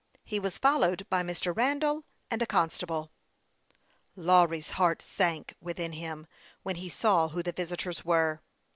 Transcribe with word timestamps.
He 0.23 0.39
was 0.39 0.57
followed 0.57 1.05
by 1.11 1.21
Mr. 1.21 1.55
Randall 1.55 2.05
and 2.31 2.41
a 2.41 2.47
constable. 2.47 3.11
Lawry's 4.15 4.71
heart 4.71 4.99
sank 4.99 5.53
within 5.61 5.91
him 5.91 6.25
when 6.63 6.77
he 6.77 6.89
saw 6.89 7.27
who 7.27 7.43
the 7.43 7.51
visitors 7.51 8.03
were. 8.03 8.41